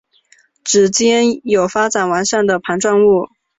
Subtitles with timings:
[0.63, 3.29] 趾尖有发展完善的盘状物。